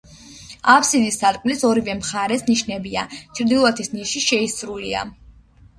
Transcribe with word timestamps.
აფსიდის 0.75 1.19
სარკმლის 1.23 1.61
ორივე 1.69 1.97
მხარეს 2.01 2.43
ნიშებია; 2.49 3.07
ჩრდილოეთის 3.21 3.95
ნიში 3.99 4.25
შეისრულია. 4.33 5.07